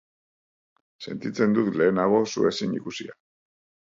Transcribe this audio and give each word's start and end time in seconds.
Sentitzen 1.07 1.53
dut 1.57 1.77
lehenago 1.81 2.23
zu 2.37 2.47
ezin 2.53 2.75
ikusia. 2.79 3.17